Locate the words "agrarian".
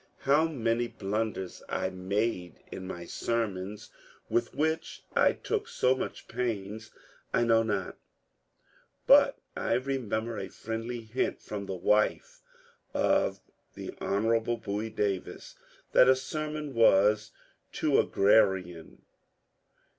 17.99-19.03